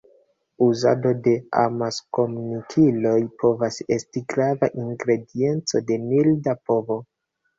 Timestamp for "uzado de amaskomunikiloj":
0.67-3.19